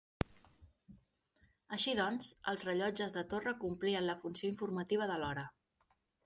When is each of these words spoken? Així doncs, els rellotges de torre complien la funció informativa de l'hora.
Així 1.77 1.93
doncs, 1.99 2.29
els 2.53 2.65
rellotges 2.69 3.13
de 3.19 3.25
torre 3.35 3.53
complien 3.65 4.07
la 4.09 4.17
funció 4.25 4.53
informativa 4.55 5.11
de 5.13 5.21
l'hora. 5.27 5.47